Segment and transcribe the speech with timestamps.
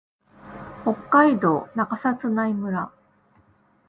[0.83, 2.91] 北海道中札内村